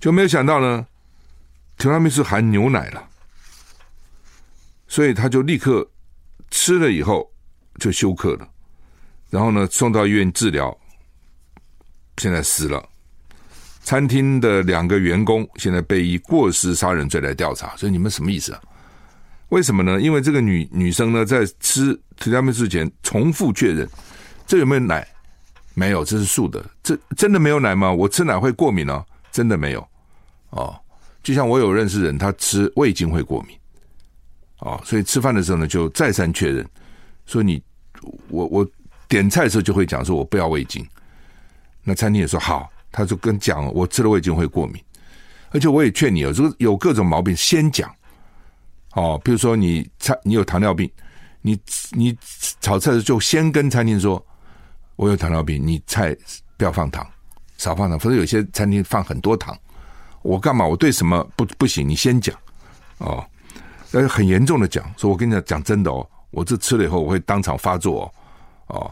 [0.00, 0.86] 就没有想到呢，
[1.76, 3.08] 提拉米苏含牛奶了，
[4.88, 5.86] 所以他就立刻
[6.50, 7.30] 吃了以后
[7.78, 8.48] 就休克了，
[9.28, 10.74] 然后呢送到医院治疗，
[12.16, 12.88] 现在死了。
[13.86, 18.60] 餐厅的两个员工现在被以过失杀人罪来调查，所以你们什么意思啊？
[19.50, 20.00] 为什么呢？
[20.00, 23.88] 因为这个女女生呢在吃提拉米苏前重复确认。
[24.44, 25.06] 这有没有奶？
[25.74, 26.64] 没有，这是素的。
[26.82, 27.92] 这真的没有奶吗？
[27.92, 29.88] 我吃奶会过敏哦，真的没有
[30.50, 30.76] 哦。
[31.22, 33.56] 就像我有认识人，他吃味精会过敏
[34.58, 36.68] 哦，所以吃饭的时候呢，就再三确认，
[37.24, 37.62] 说你
[38.30, 38.68] 我我
[39.06, 40.84] 点菜的时候就会讲说，我不要味精。
[41.84, 44.82] 那餐厅也说好，他就跟讲我吃了味精会过敏，
[45.50, 47.94] 而且我也劝你哦，如果有各种毛病先讲
[48.94, 50.90] 哦，比如说你菜你有糖尿病，
[51.42, 51.58] 你
[51.90, 52.16] 你
[52.60, 54.24] 炒菜的时候就先跟餐厅说。
[54.98, 56.16] 我有糖尿病，你菜
[56.56, 57.06] 不要放糖，
[57.58, 57.98] 少放糖。
[57.98, 59.54] 否则有些餐厅放很多糖，
[60.22, 60.66] 我干嘛？
[60.66, 61.86] 我对什么不不行？
[61.86, 62.34] 你先讲
[62.96, 63.22] 哦，
[63.90, 68.10] 要很严重的讲，说我跟你讲讲真的哦，我这吃了以后我会当场发作。
[68.68, 68.90] 哦，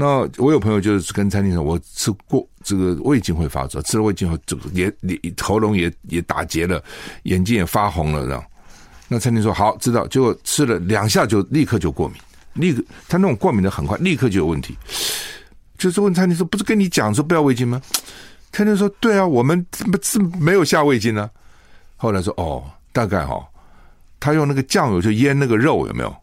[0.00, 6.80] 那我有朋友就是跟餐厅说，我吃过这个胃镜会发作，吃了胃镜后这个也也喉咙也也打结了，
[7.24, 8.44] 眼睛也发红了，这样。
[9.08, 12.16] 那餐厅说好，知道，结果吃了两下就立刻就过敏。
[12.54, 14.78] 立刻，他那种过敏的很快，立刻就有问题。
[15.76, 17.82] 就是问餐厅说：“不是跟你讲说不要味精吗？”
[18.52, 21.28] 餐厅说：“对啊，我们不是没有下味精呢。”
[21.98, 23.44] 后来说：“哦，大概哈、哦，
[24.20, 26.16] 他用那个酱油就腌那个肉有没有？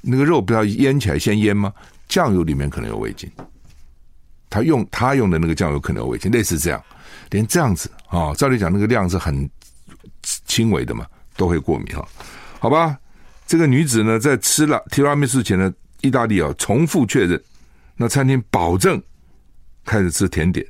[0.00, 1.72] 那个肉不要腌起来先腌吗？
[2.10, 3.30] 酱油里面可能有味精。
[4.50, 6.84] 他用他用的那个酱油可能有味精，类似这样。
[7.30, 9.48] 连这样子啊、哦，照理讲那个量是很
[10.44, 12.06] 轻微的嘛，都会过敏哈？
[12.58, 12.98] 好吧。”
[13.46, 17.42] 这个女子呢，在吃了提拉米苏前呢意大利啊，重复确认，
[17.96, 19.02] 那餐厅保证
[19.84, 20.64] 开始吃甜点，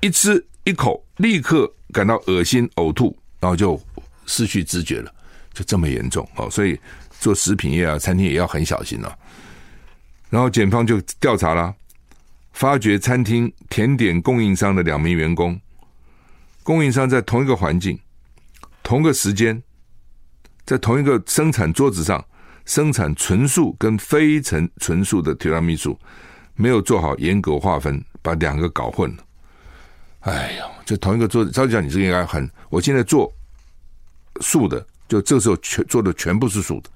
[0.00, 3.80] 一吃一口立刻感到恶心呕吐，然后就
[4.26, 5.12] 失去知觉了，
[5.52, 6.48] 就这么严重哦。
[6.48, 6.78] 所以
[7.18, 9.18] 做食品业啊，餐厅也要很小心了。
[10.34, 11.72] 然后检方就调查了，
[12.54, 15.60] 发觉餐厅甜点供应商的两名员工，
[16.64, 17.96] 供应商在同一个环境、
[18.82, 19.62] 同个时间。
[20.66, 22.24] 在同一个生产桌子上
[22.64, 25.96] 生产纯素跟非纯纯素的提拉米苏，
[26.56, 29.24] 没有做好严格划分，把两个搞混了。
[30.20, 32.50] 哎呀，就同一个桌子，照理讲你这个应该很。
[32.70, 33.32] 我现在做
[34.40, 36.90] 素的，就这时候全做的全部是素的。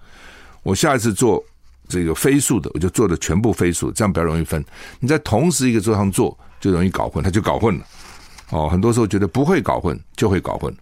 [0.64, 1.40] 我下一次做
[1.88, 4.64] 这个飞速的，我就做的全部飞速，这样比较容易分。
[5.01, 7.85] 你在同时一个桌上做，就容易搞混，他就搞混了。
[8.51, 10.74] 哦，很多时候觉得不会搞混，就会搞混。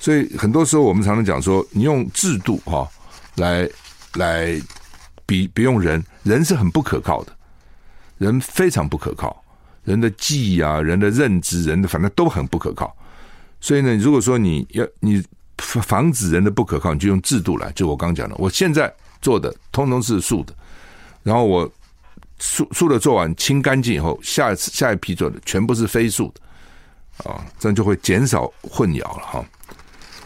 [0.00, 2.88] 所以很多时候我们常常讲说，你用制度哈
[3.34, 3.68] 来
[4.14, 4.60] 来
[5.26, 7.32] 比比用人，人是很不可靠的，
[8.18, 9.42] 人非常不可靠，
[9.84, 12.96] 人的记忆啊，人的认知，人的反正都很不可靠。
[13.60, 15.22] 所以呢，如果说你要你
[15.58, 17.72] 防止人的不可靠，你就用制度来。
[17.72, 20.54] 就我刚讲的，我现在做的通通是素的，
[21.22, 21.70] 然后我
[22.38, 29.44] 素素的做完清干净以后，下一次下一批做的全部是非素的啊，这样就会减少混淆了哈。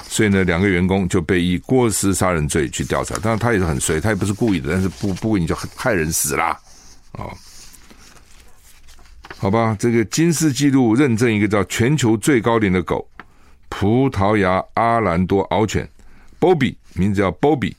[0.09, 3.15] 所以呢，两个员工就被以过失杀人罪去调查。
[3.21, 6.49] 当然，他也是很衰，他也不是故意的，但是不不过你就害人死啦。
[7.13, 7.33] 啊，
[9.39, 13.09] 好吧，这个金氏纪录认证一个叫全球最高龄的狗——
[13.71, 15.89] 葡萄牙阿兰多獒犬
[16.39, 17.75] Bobby，名字叫 Bobby。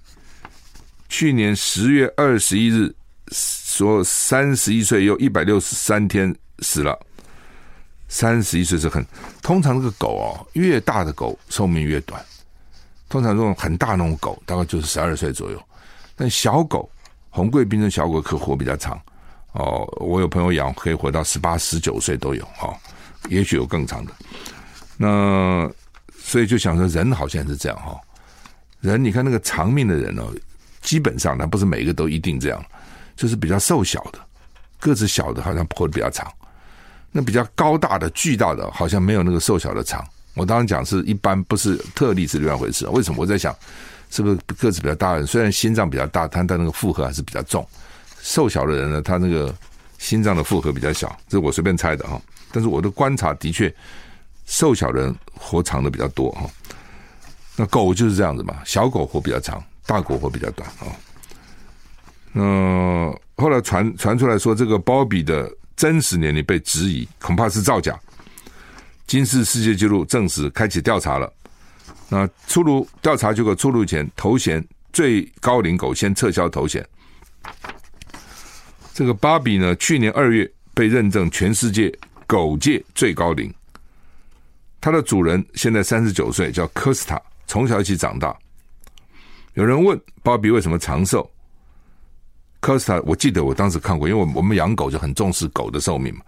[1.13, 2.91] 去年十月二十一日，
[3.31, 6.99] 说三十一岁又一百六十三天死了。
[8.09, 9.05] 三十一岁是很
[9.43, 12.19] 通常，这个狗哦，越大的狗寿命越短。
[13.09, 15.63] 通常这种很大那种狗，大概就是十二岁左右。
[16.15, 16.89] 但小狗，
[17.29, 18.99] 红贵宾的小狗可活比较长
[19.51, 19.87] 哦。
[19.97, 22.75] 我有朋友养，可以活到十八、十九岁都有哦，
[23.29, 24.11] 也许有更长的。
[24.97, 25.71] 那
[26.17, 28.01] 所以就想说，人好像是这样哈。
[28.81, 30.33] 人，你看那个长命的人哦，
[30.83, 32.63] 基本上，它不是每一个都一定这样，
[33.15, 34.19] 就是比较瘦小的，
[34.79, 36.31] 个子小的，好像活得比较长。
[37.11, 40.05] 那比较高大的、巨大的，好像没有那个瘦小的长。
[40.33, 42.87] 我当然讲是一般，不是特例是另外一回事。
[42.87, 43.21] 为什么？
[43.21, 43.55] 我在想，
[44.09, 47.65] 是不是个子比较大的人，虽然心脏比较大，但他那个负荷还是比较重。
[48.19, 49.53] 瘦小的人呢，他那个
[49.99, 52.19] 心脏的负荷比较小，这是我随便猜的哈。
[52.51, 53.73] 但是我的观察的确，
[54.45, 56.49] 瘦小人活长的比较多哈。
[57.55, 60.87] 那狗就是这样子嘛，小狗活比较长，大狗活比较短啊。
[62.31, 67.99] 那后来传传出来说，这个鲍比的真实年龄被质疑，恐怕是造假。
[69.05, 71.31] 金氏世界纪录证实，开启调查了。
[72.09, 76.85] 那出炉调查结果出炉前，头衔最高龄狗先撤销头衔。
[78.93, 81.91] 这个芭比呢，去年二月被认证全世界
[82.25, 83.53] 狗界最高龄。
[84.79, 87.21] 它的主人现在三十九岁，叫科斯塔。
[87.47, 88.35] 从小一起长大，
[89.53, 91.29] 有人问鲍比为什么长寿？
[92.59, 96.21] 科斯塔，我记得我当时看过，因为我们养狗就很重视狗的寿命嘛。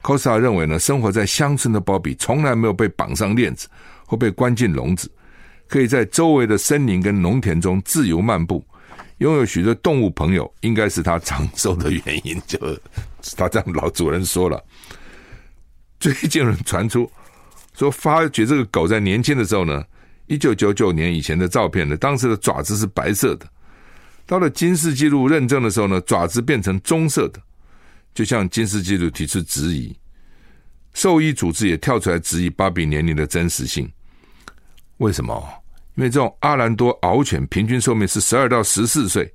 [0.00, 3.68] 科斯塔认为呢，生活在乡村的鲍比从来没有被绑上链子
[4.06, 5.10] 或被关进笼子，
[5.68, 8.64] 可以在周围的森林跟农田中自由漫步，
[9.18, 12.40] 拥有许多动物朋友，应该是他长寿的原因。
[12.46, 12.58] 就
[13.20, 14.64] 是他这样老主人说了，
[15.98, 17.10] 最近传出
[17.76, 19.84] 说，发觉这个狗在年轻的时候呢。
[20.30, 23.46] 一九九九年以前的照片呢，当时的爪子是白色的，
[24.26, 27.42] 到了金氏纪录认证的时候呢，爪子变成棕色的，
[28.14, 29.92] 就向金氏纪录提出质疑。
[30.94, 33.90] 兽医组织也跳出来质疑芭比年龄的真实性。
[34.98, 35.34] 为什么？
[35.96, 39.34] 因为这种阿兰多獒犬平均寿命是十二到十四岁，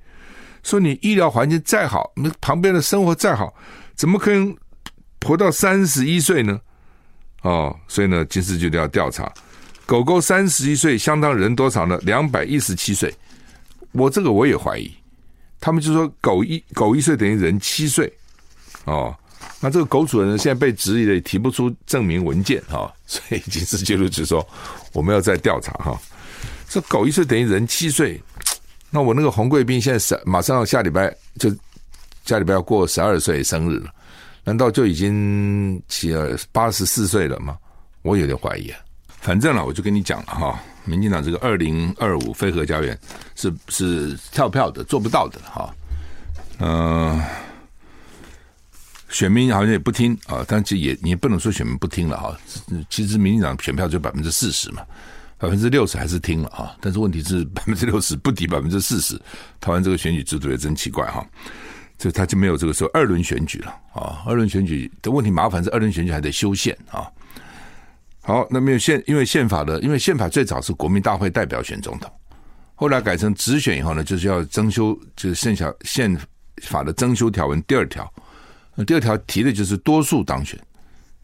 [0.64, 3.54] 说你医疗环境再好，那旁边的生活再好，
[3.96, 4.56] 怎么可能
[5.26, 6.58] 活到三十一岁呢？
[7.42, 9.30] 哦，所以呢，金氏纪录要调查。
[9.86, 11.98] 狗狗三十一岁相当人多少呢？
[12.02, 13.14] 两百一十七岁。
[13.92, 14.92] 我这个我也怀疑，
[15.60, 18.12] 他们就说狗一狗一岁等于人七岁
[18.86, 19.16] 哦。
[19.62, 24.46] 那这个狗主人，现在被质疑了，也提不出证明文件哈、哦， 所以金氏纪录就说
[24.92, 26.00] 我们要再调查哈。
[26.68, 28.22] 这狗一岁等于人七岁，
[28.90, 31.50] 那我那个红贵宾现在是马上要下礼拜就
[32.26, 33.94] 下礼拜要过十二岁生日了，
[34.44, 37.58] 难道就已经七二八十四岁了吗？
[38.02, 38.80] 我有点怀疑啊。
[39.26, 42.96] 反正了，我就跟你讲了哈，民进党这个二零二五非核家园
[43.34, 45.74] 是是跳票的，做不到的哈。
[46.60, 47.20] 嗯、
[49.10, 52.38] 选民好像也不听啊，但是也你也不能说选民不听了哈。
[52.88, 54.84] 其实民进党选票就百分之四十嘛，
[55.40, 56.78] 百分之六十还是听了哈。
[56.80, 59.20] 但是问题是 百分之六十不抵百分之四十，
[59.60, 61.26] 台湾这个选举制度也真奇怪哈。
[61.98, 67.10] 这他就没有这个时候二轮选举了啊，二轮选举的问题麻烦是二轮选举还得修宪啊。
[68.28, 72.12] 好，那没有宪，因为宪法的，因为宪法最早是国民大会代表选总统，
[72.74, 76.20] 后来改成直选以后呢，就是要增修，就是剩下宪
[76.64, 78.12] 法的增修条文第二条，
[78.88, 80.60] 第二条提的就是多数当选，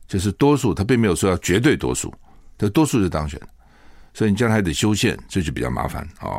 [0.07, 2.13] 就是多数，他并没有说要绝对多数，
[2.55, 3.41] 这多数就当选，
[4.13, 6.37] 所以你将来还得修宪，这就比较麻烦啊、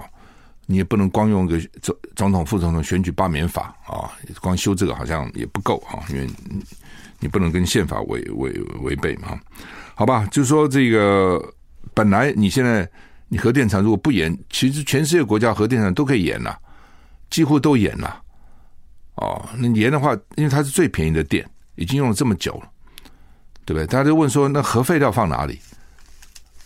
[0.66, 6.30] 你也不能光用个总总统、副总统选举罢免法啊、光修这个好像也不够啊，因为
[7.18, 9.36] 你不能跟宪法违违违背嘛。
[9.94, 11.42] 好吧，就说这个
[11.94, 12.88] 本来你现在
[13.28, 16.58] 你核电厂如果不严，其实全世界国家核电厂都可以严了，
[17.30, 18.22] 几乎都严了。
[19.16, 22.68] 哦，那严的话，因为它是最便宜的电，已经用了这么久了，
[23.64, 23.86] 对不对？
[23.86, 25.60] 大家就问说，那核废料放哪里？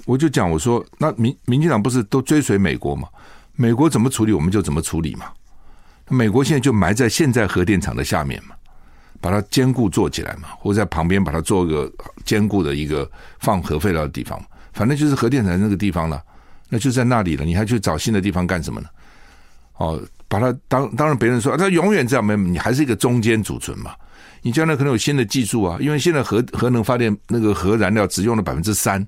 [0.05, 3.09] 我就讲我说，那民民进党不是都追随美国吗？
[3.57, 5.27] 美国怎么处理，我们就怎么处理嘛。
[6.09, 8.55] 美国现在就埋在现在核电厂的下面嘛。
[9.21, 11.91] 把它坚固做起来嘛，或者在旁边把它做个
[12.25, 16.23] 坚固的一个放核废料的地方，反正就是核电厂那个地方了，
[16.69, 17.45] 那就在那里了。
[17.45, 18.89] 你还去找新的地方干什么呢？
[19.77, 23.95] 哦，把它当当然别人说它永远这样没，你还是一个中间储存嘛。
[24.43, 29.05] 你将来可能有新的技术啊，因为现在核核能发电那个核燃料只用了百分之三，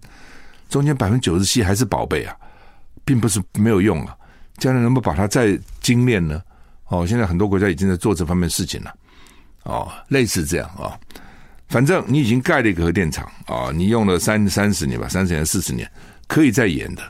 [0.69, 2.35] 中间百分之九十七还是宝贝啊，
[3.05, 4.17] 并不是没有用啊。
[4.59, 6.43] 将来能不能把它再精炼呢？
[6.89, 8.93] 哦，现在很多国家已经在做这方面事情了。
[9.69, 10.97] 哦，类似这样啊、
[11.69, 15.89] 反正你已经盖了一个核电厂啊、你用了三三十年吧，三十年、四十年，
[16.27, 17.03] 可以再延的。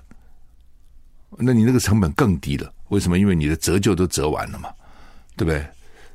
[1.38, 3.16] 那你那个成本更低了，为什么？
[3.16, 4.70] 因为你的折旧都折完了嘛，
[5.36, 5.64] 对不对？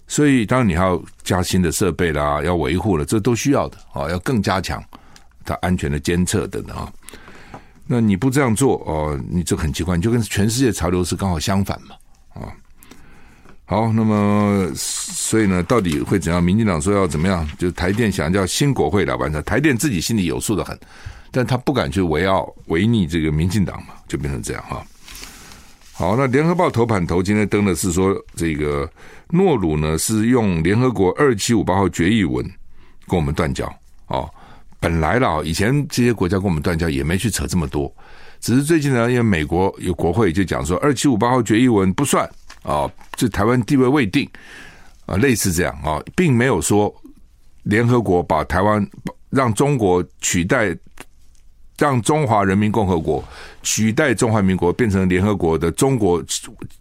[0.05, 4.83] 所以当然你要加新的设备啦，要维护了，这都需要的啊、要更加强
[5.45, 6.91] 它安全的监测等等啊。
[7.87, 11.95] 那你不这样做哦，你这很奇怪，你就跟全世界潮流是刚好相反嘛
[12.33, 12.51] 啊。
[13.65, 16.43] 好，那么所以呢，到底会怎样？
[16.43, 17.47] 民进党说要怎么样？
[17.57, 20.77] 就台电想叫新国会来完成，台电自己心里有数的很，
[21.31, 24.85] 但他不敢去违拗违逆这个民进党嘛，就变成这样哈。
[25.93, 28.87] 好，那联合报头版头今天登的是说，这个
[29.29, 32.43] 诺鲁呢是用联合国二七五八号决议文
[33.07, 33.65] 跟我们断交
[34.07, 34.29] 哦。
[34.79, 37.89] 本来了，以前这些国家跟我们断交也没去扯这么多，
[38.41, 42.29] 只是最近呢，因为美国有国会就讲说二七五八号决议文不算
[42.63, 44.27] 啊，这台湾地位未定
[45.05, 46.93] 啊，类似这样啊，并没有说
[47.63, 48.85] 联合国把台湾
[49.29, 50.75] 让中国取代。
[51.75, 53.21] 让中华人民共和国
[53.63, 56.23] 取代中华民国变成联合国的中国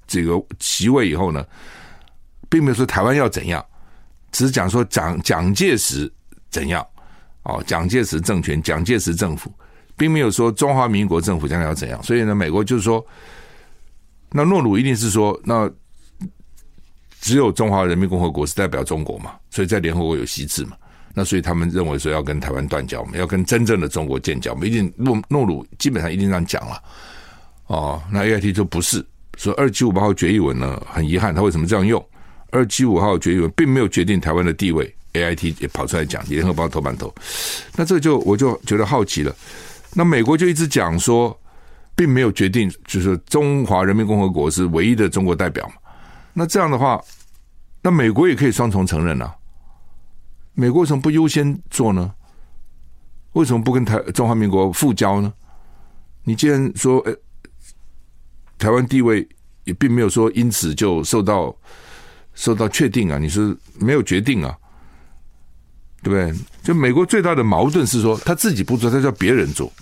[0.06, 1.44] 这个席位以后呢，
[2.50, 3.64] 并没有说台湾要怎样，
[4.30, 6.12] 只是讲说蒋蒋介石
[6.50, 6.86] 怎样
[7.44, 9.50] 哦，蒋介石政权、蒋介石政府，
[9.96, 12.00] 并没有说中华民国政府将来要怎样。
[12.02, 13.04] 所以呢，美国就是说，
[14.32, 15.70] 那诺鲁一定是说，那
[17.20, 20.76] 只有中华人民共和国是代表中国嘛，所以在联合国有席次嘛。
[21.14, 26.82] 那所以他们认为说要跟台湾断交，我们要跟真正的中国建交，我们一定诺诺鲁基本上一定这样讲了。
[27.66, 29.04] 哦，那 A I T 就不是
[29.36, 32.02] 说二七五八号决议文呢，很遗憾，他为什么这样用？
[32.50, 37.14] 二七五号决议文并没有决定台湾的地位，A I T 也跑出来讲，联合报头版头。
[37.76, 39.34] 那这就我就觉得好奇了。
[39.94, 41.38] 那美国就一直讲说，
[42.02, 45.74] 并没有决定，就是中华人民共和国是唯一的中国代表嘛。
[46.32, 47.00] 那这样的话，
[47.80, 49.32] 那美国也可以双重承认啊。
[50.54, 52.12] 美国为什么不优先做呢？
[53.34, 55.32] 为什么不跟台中华民国复交呢？
[56.24, 57.14] 你既然说，哎，
[58.58, 59.28] 台湾地位
[59.62, 61.54] 也并没有说因此就受到
[62.34, 64.58] 受到确定啊，你是没有决定啊，
[66.02, 66.44] 对不对？
[66.64, 69.72] 就美国最大的矛盾是说，他自己不做，他叫别人做。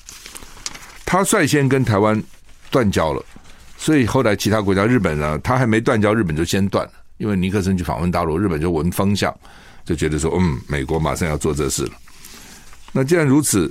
[1.11, 2.23] 他率先跟台湾
[2.71, 3.21] 断交了，
[3.77, 9.35] 所以后来其他国家，日本呢，他还没断交，日本就先断了，因为尼克森去访问大陆，日本就闻风向。
[9.85, 11.93] 就觉得说，嗯，美国马上要做这事了。
[12.93, 13.67] 那既然如此，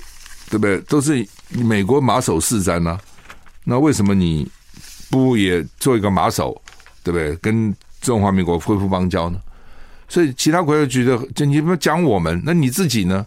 [0.50, 0.80] 对不对？
[0.82, 3.00] 都是美国马首是瞻呢、
[3.64, 4.46] 那为什么你
[5.10, 6.62] 不也做一个马首，
[7.06, 7.34] 对不对？
[7.38, 9.40] 跟中华民国恢复邦交呢？
[10.10, 13.26] 所以其他国家觉得，就你们讲我们，那你自己呢？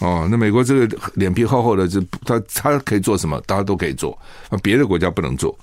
[0.00, 3.40] 哦，那美国这个脸皮厚厚的，这他他可以做什么？
[3.46, 4.18] 大家都可以做，
[4.50, 5.56] 那别的国家不能做。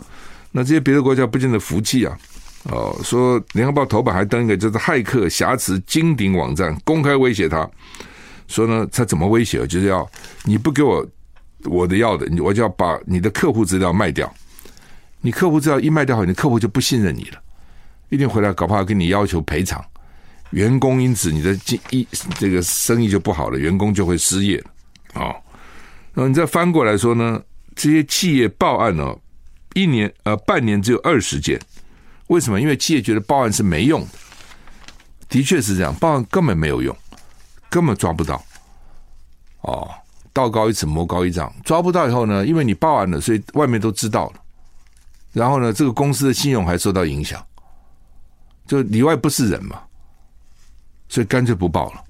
[0.52, 2.18] 那这些别的国家不见得服气啊。
[2.66, 7.70] 哦，说联合报头版还登一个，就是骇客挟持金鼎网站，公开威胁他，
[8.48, 9.66] 说呢，他怎么威胁？
[9.66, 10.08] 就是要
[10.46, 11.06] 你不给我
[11.66, 14.32] 我的要的，我就要把你的客户资料卖掉。
[15.22, 17.40] 你客户资料一卖掉后，你客户就不信任你了，
[18.10, 19.84] 一定回来搞不好跟你要求赔偿。
[20.52, 24.72] 员工因此你的经一这个生意就不好了，员工就会失业了。
[25.16, 25.36] 哦，
[26.14, 27.42] 那你再翻过来说呢，
[27.76, 29.16] 这些企业报案呢，
[29.74, 31.60] 一年呃半年只有二十件。
[32.28, 32.62] 为什么？
[32.62, 34.08] 因为企业觉得报案是没用的，
[35.28, 36.96] 的确是这样，报案根本没有用，
[37.70, 38.42] 根本抓不到。
[39.62, 39.90] 哦，
[40.32, 44.36] 道高一尺，魔高一丈，抓不到以后呢，因为你报案了，所以外面都知道了。
[45.34, 47.46] 然后呢，这个公司的信用还受到影响，
[48.66, 49.82] 就里外不是人嘛，
[51.12, 52.02] 所以干脆不报了。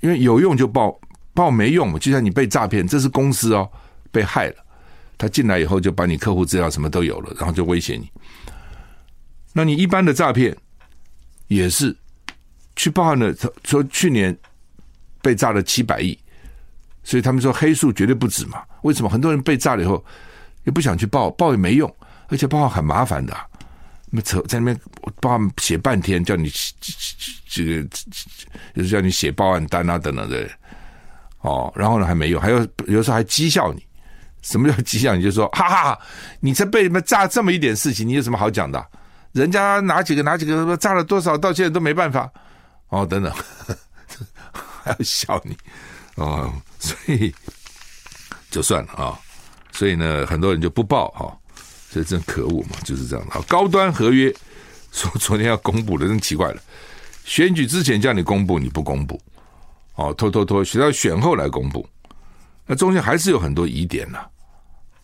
[0.00, 1.00] 因为有用就报，
[1.32, 3.66] 报没用嘛，就像你被诈骗，这是公司哦，
[4.12, 4.56] 被害了，
[5.16, 8.10] 他进来以后就把你客户资料什么都有了，然后就威胁你。
[9.54, 10.54] 那你一般的诈骗
[11.46, 11.96] 也是
[12.76, 14.36] 去报案的，说去年
[15.22, 16.16] 被诈了七百亿，
[17.02, 18.62] 所以他们说黑数绝对不止嘛。
[18.82, 20.04] 为什么很多人被诈了以后
[20.64, 21.92] 也不想去报，报也没用，
[22.28, 23.34] 而且报案很麻烦的，
[24.10, 24.80] 那扯在那边
[25.20, 26.50] 报案写半天，叫你
[27.48, 27.82] 这个
[28.74, 30.48] 就是叫你写报案单啊等等的，
[31.40, 33.86] 哦，然后呢还没有，还有有时候还讥笑你。
[34.40, 35.16] 什么叫讥笑？
[35.16, 35.98] 你就说哈哈，
[36.40, 38.86] 你这被你们炸这么一点事情，你有什么好讲的？
[39.32, 42.30] 人家哪几个哪几个炸了多少，到现在都没办法
[42.88, 43.30] 哦，等等，
[44.82, 45.56] 还要笑你
[46.14, 47.34] 哦，所以
[48.50, 49.18] 就算了啊、
[49.72, 51.36] 所以呢，很多人就不报哈、哦，
[51.90, 53.26] 这真可恶嘛，就是这样。
[53.30, 54.34] 好，高端合约
[54.92, 56.60] 说 昨天要公布的，真奇怪了，
[57.24, 59.20] 选举之前叫你公布你不公布，
[59.94, 61.88] 哦，拖拖拖，直到选后来公布，
[62.66, 64.18] 那中间还是有很多疑点呐、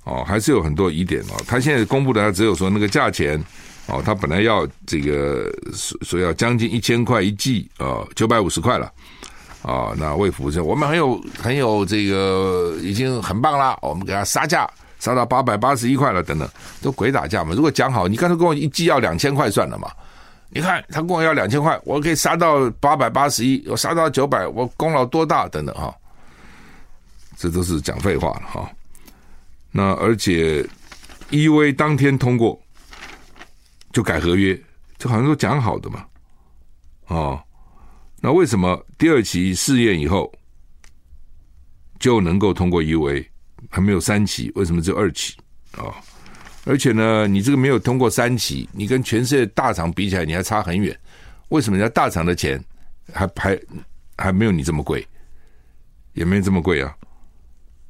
[0.04, 1.42] 哦，还是有很多疑点哦。
[1.46, 3.42] 他现在公布的，他只有说那个价钱。
[3.86, 8.90] 哦，他本来要这个说说要将近一千块一季，哦，九百五十块了
[9.60, 9.92] 啊。
[9.98, 14.66] 那魏福生我们很有很有这个已经很棒了，我们给他杀价
[15.04, 16.48] 杀到八百八十一块了，等等，
[16.80, 17.52] 都鬼打架嘛。
[17.54, 19.90] 如果讲好，你刚才跟我一剂要两千块算了嘛？
[20.48, 25.46] 你看他跟我要两千块，我可以杀到八百八十一，我杀到九百，我功劳多大？
[25.48, 25.94] 等等哈，
[27.36, 28.70] 这都是讲废话了哈。
[29.70, 30.66] 那而且
[31.30, 32.58] EUA 当天通过。
[33.92, 34.60] 就改合约，
[34.98, 36.04] 就好像说讲好的嘛，
[37.06, 37.40] 哦，
[38.20, 40.32] 那为什么第二期试验以后
[42.00, 43.24] 就能够通过 EUA，
[43.70, 45.34] 还没有三期，为什么只有二期？
[45.72, 45.94] 啊、哦，
[46.64, 50.96] 而且呢，你这个没有通过三期，你跟全世界大厂比起来，你还差很远。
[51.48, 52.62] 为什么人家大厂的钱
[53.12, 53.60] 还还
[54.16, 55.06] 还没有你这么贵？
[56.14, 56.94] 也没这么贵啊！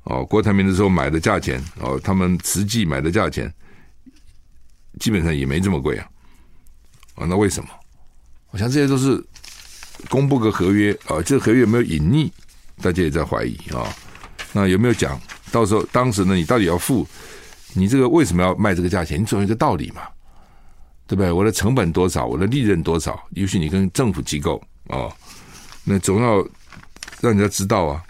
[0.04, 3.52] 哦，郭台铭的时候买的价钱，哦，他们实际买的价钱，
[4.98, 6.08] 基本上也没这么贵啊。
[7.16, 7.68] 啊，那为什么？
[8.50, 9.22] 我想这些都是
[10.08, 12.30] 公布个合约啊，这个合约有没有隐匿？
[12.80, 13.94] 大家也在怀疑啊。
[14.52, 15.20] 那有没有讲？
[15.54, 17.06] 到时候当时呢，你到底要付？
[17.74, 19.20] 你这个为什么要卖这个价钱？
[19.20, 20.02] 你总有一个道理嘛，
[21.06, 21.30] 对不对？
[21.30, 22.26] 我的成本多少？
[22.26, 23.22] 我的利润多少？
[23.30, 25.06] 也许你跟政府机构啊，
[25.84, 26.38] 那总要
[27.20, 28.02] 让人家知道啊。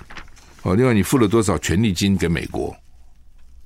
[0.62, 1.18] 哦，另外你付？
[1.18, 2.74] 了多少权利金给美国？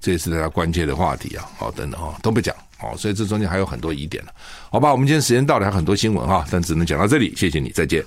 [0.01, 1.49] 这也是大家关切的话题啊。
[1.57, 2.53] 好，等等啊，都不讲。
[2.79, 4.35] 好，所以这中间还有很多疑点了。
[4.73, 7.33] 好吧，我们今天时间到了，还有很多新闻哈，但只能讲到这里。
[7.37, 8.05] 谢谢你，再见。